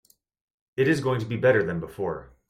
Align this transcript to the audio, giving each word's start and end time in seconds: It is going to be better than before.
It 0.77 0.87
is 0.87 0.99
going 0.99 1.19
to 1.19 1.27
be 1.27 1.37
better 1.37 1.63
than 1.63 1.79
before. 1.79 2.31